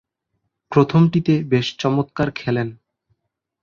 প্রথমটিতে 0.71 1.33
বেশ 1.43 1.67
চমৎকার 1.77 2.27
খেলেন। 2.31 2.67